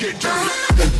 get 0.00 0.18
dirty. 0.18 0.99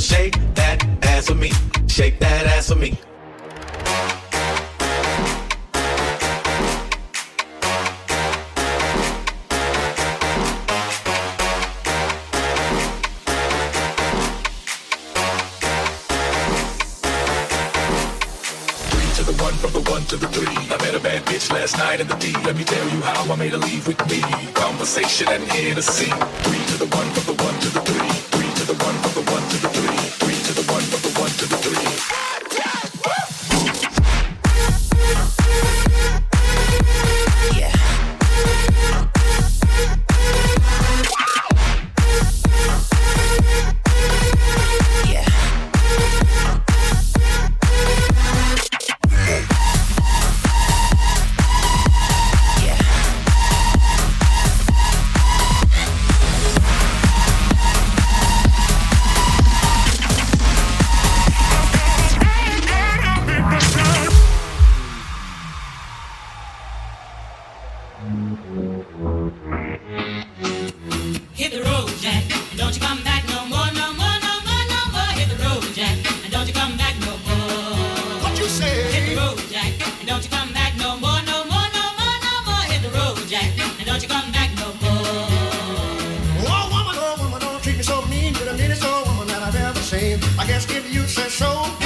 Girl, 0.00 0.06
shake 0.06 0.54
that 0.54 0.82
ass 1.04 1.26
for 1.26 1.34
me. 1.34 1.52
Shake 1.86 2.18
that 2.20 2.46
ass 2.46 2.68
for 2.68 2.76
me. 2.76 2.98
last 21.50 21.78
night 21.78 22.00
in 22.00 22.06
the 22.06 22.14
D. 22.16 22.32
Let 22.44 22.56
me 22.56 22.64
tell 22.64 22.88
you 22.88 23.00
how 23.00 23.32
I 23.32 23.36
made 23.36 23.54
a 23.54 23.58
leave 23.58 23.86
with 23.86 23.98
me. 24.10 24.20
Conversation 24.52 25.28
and 25.28 25.42
Hennessy. 25.44 26.10
I 90.38 90.46
guess 90.46 90.64
if 90.70 90.92
you 90.92 91.06
say 91.06 91.28
so. 91.28 91.79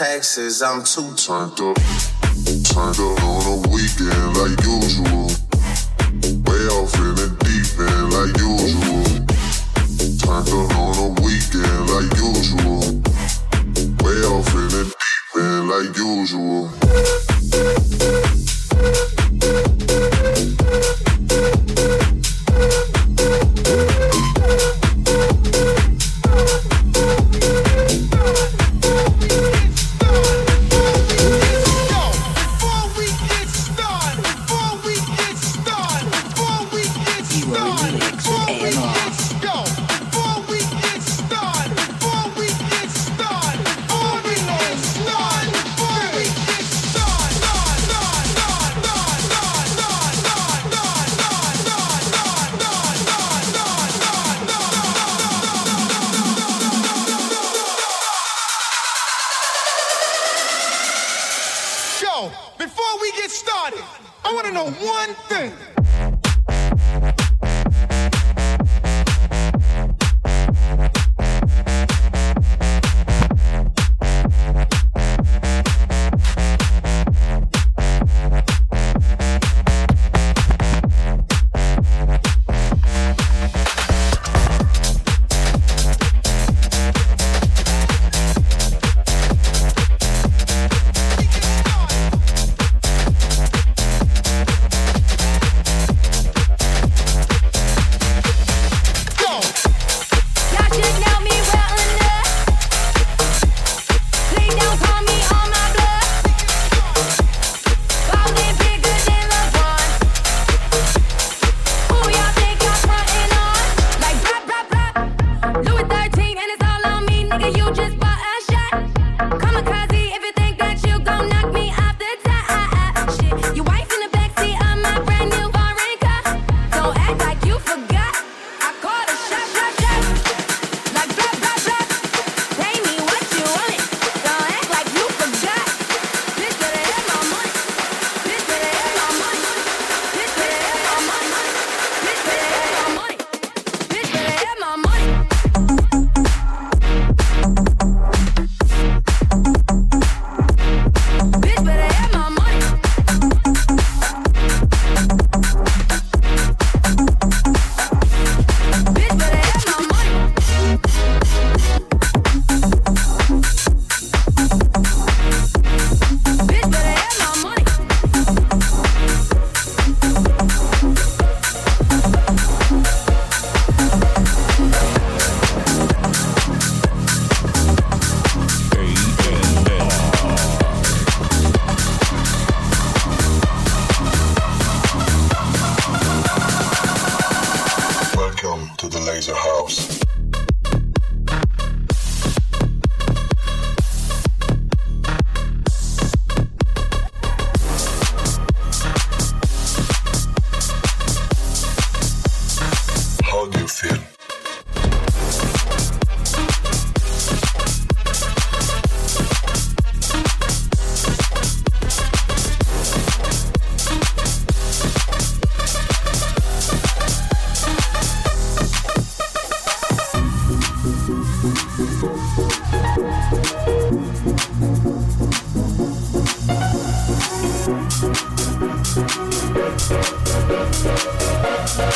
Taxes, 0.00 0.62
I'm 0.62 0.82
too 0.82 1.14
turned 1.14 1.60
up. 1.60 1.99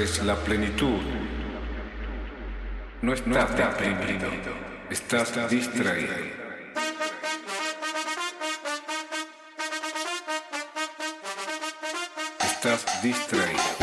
es 0.00 0.22
la 0.24 0.36
plenitud. 0.36 1.00
No 3.02 3.12
estás 3.12 3.56
deprimido, 3.56 4.30
estás 4.90 5.50
distraído. 5.50 6.14
Estás 12.40 13.02
distraído. 13.02 13.81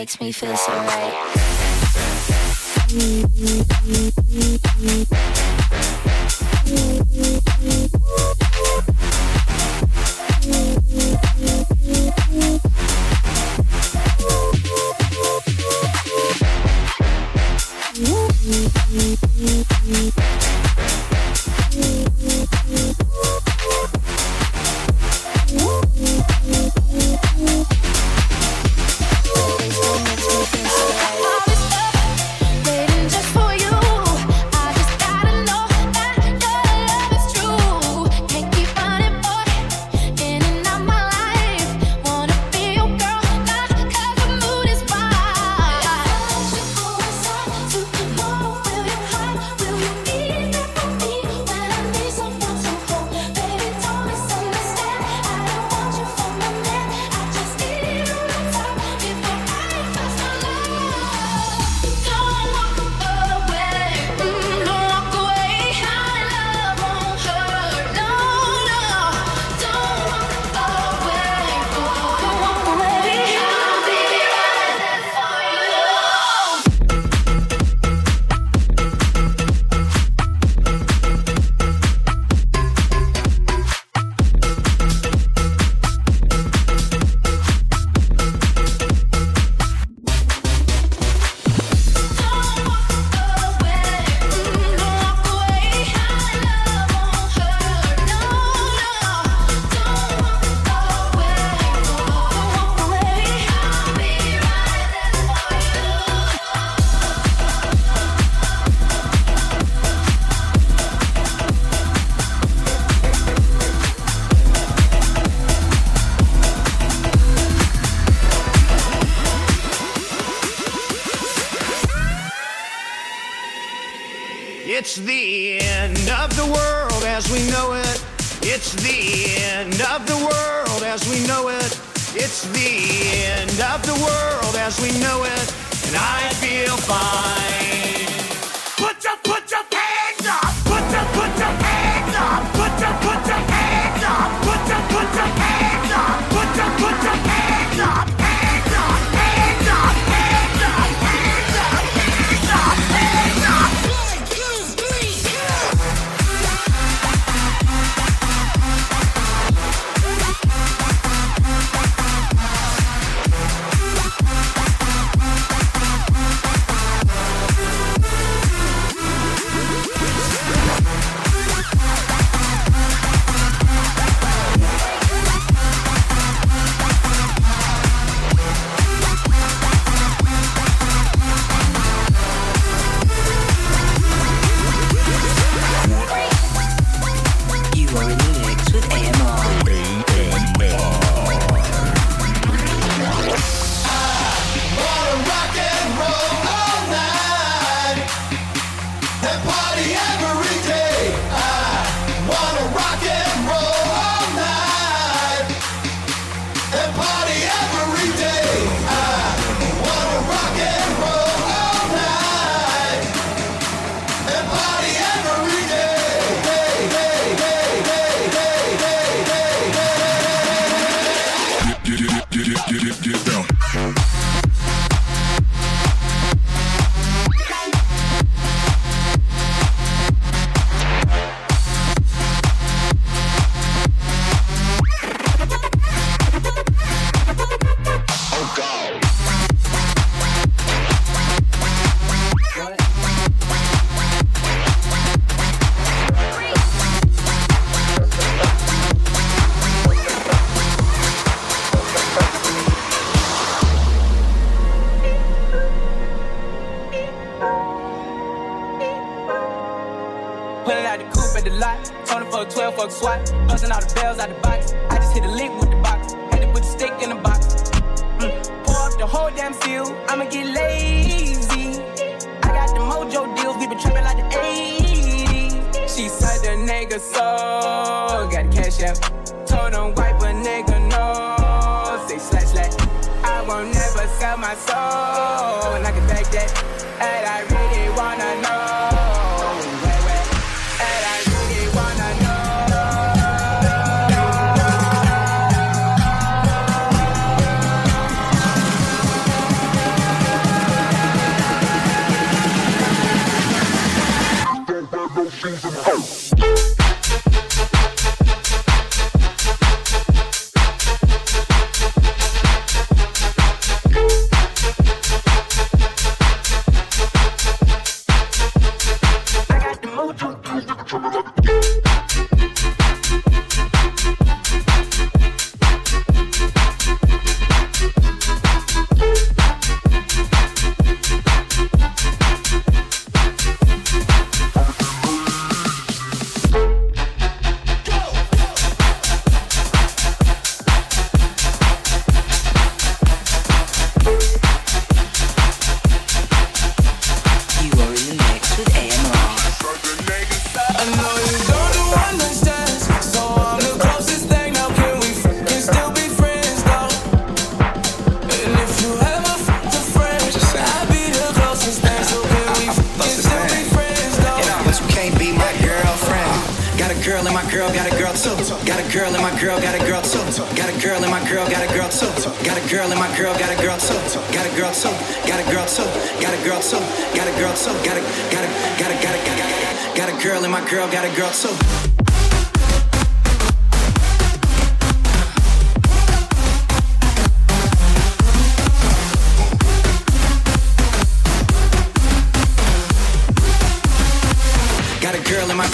makes 0.00 0.18
me 0.18 0.32
feel 0.32 0.56
so 0.56 0.72
right. 0.72 1.40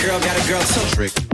Girl 0.07 0.21
got 0.21 0.45
a 0.45 0.49
girl 0.49 0.61
so 0.61 0.81
Trick. 0.95 1.26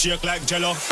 shake 0.00 0.24
like 0.24 0.46
jello. 0.46 0.89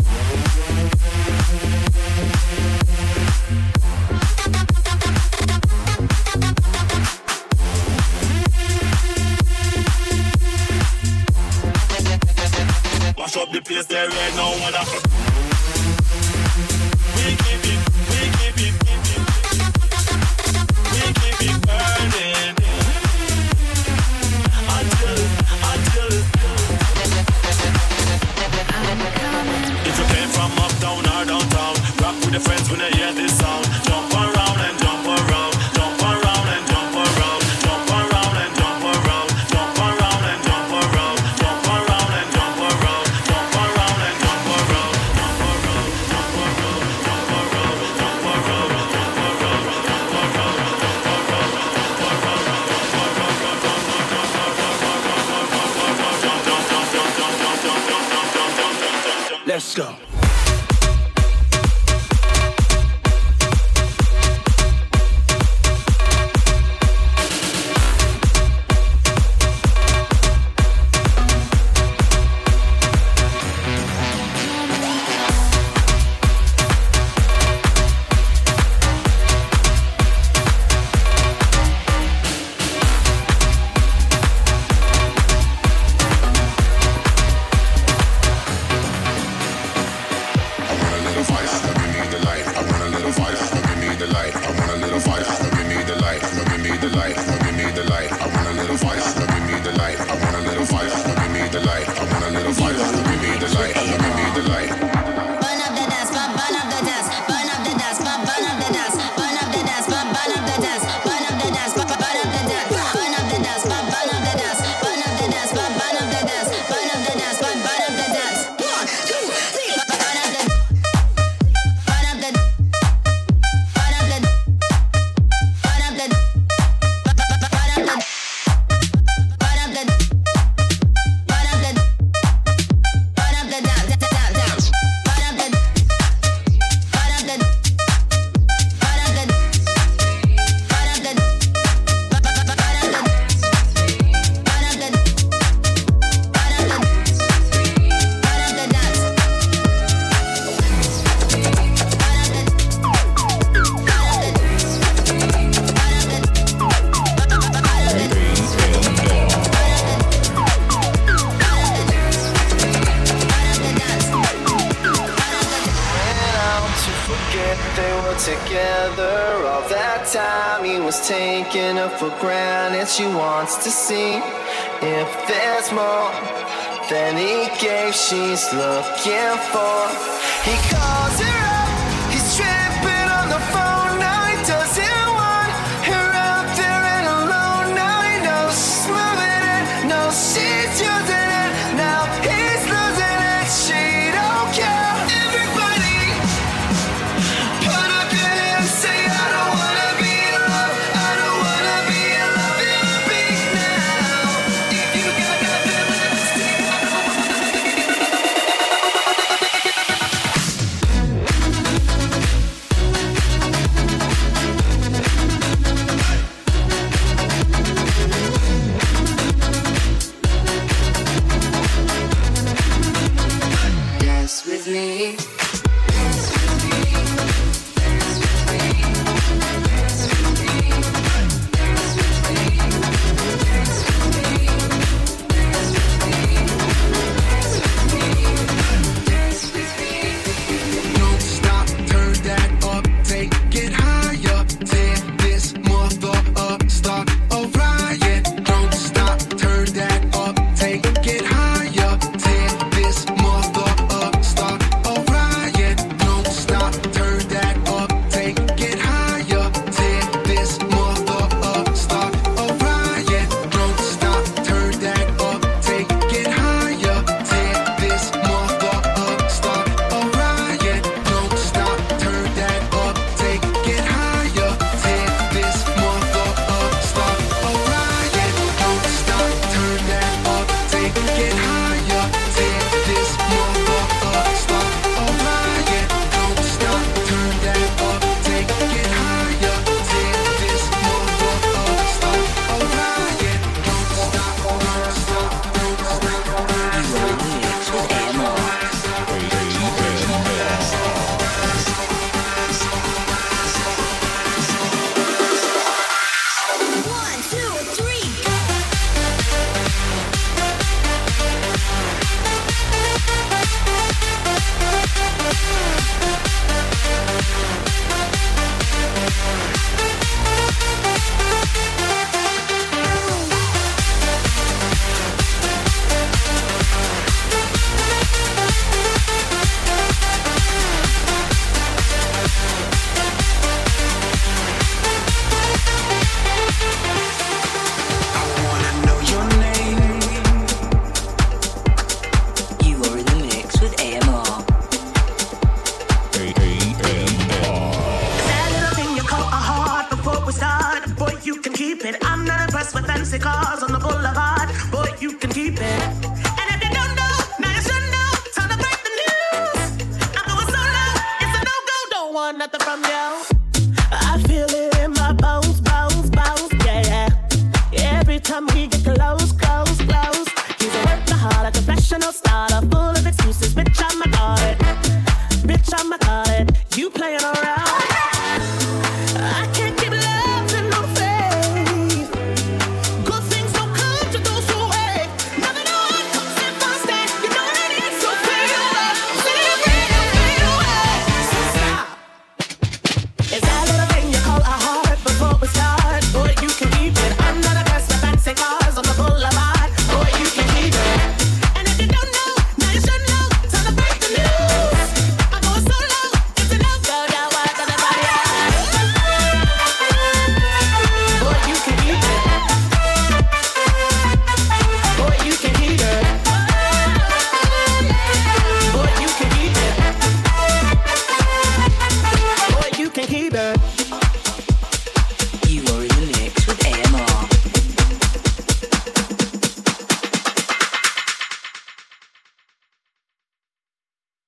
Looking 178.53 179.37
for 179.53 179.88